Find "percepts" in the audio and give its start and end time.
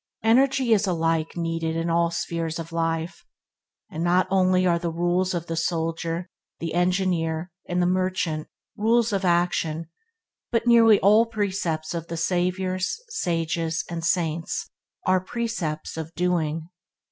11.29-11.93